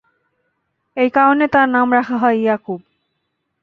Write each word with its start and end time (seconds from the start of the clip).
এই 0.97 1.09
কারণে 1.09 1.45
তার 1.47 1.67
নাম 1.69 1.87
রাখা 1.93 2.15
হয় 2.17 2.37
ইয়াকূব। 2.37 2.79